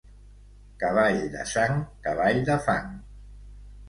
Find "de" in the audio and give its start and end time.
1.35-1.45, 2.47-2.57